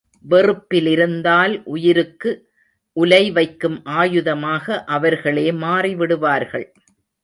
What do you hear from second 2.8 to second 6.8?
உலை வைக்கும் ஆயுதமாக அவர்களே மாறிவிடுவார்கள்.